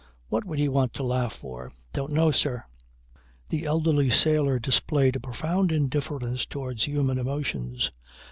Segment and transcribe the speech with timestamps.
[0.29, 2.63] What would he want to laugh for?" "Don't know, sir."
[3.51, 7.91] The elderly sailor displayed a profound indifference towards human emotions.